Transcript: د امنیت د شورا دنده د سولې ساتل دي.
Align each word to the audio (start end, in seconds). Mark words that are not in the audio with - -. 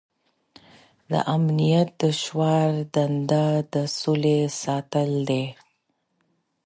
د 1.11 1.13
امنیت 1.35 1.89
د 2.01 2.03
شورا 2.21 2.59
دنده 2.93 3.45
د 3.73 3.75
سولې 3.99 4.39
ساتل 4.61 5.11
دي. 5.29 5.45